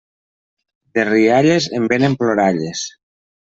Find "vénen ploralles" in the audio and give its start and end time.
1.95-2.87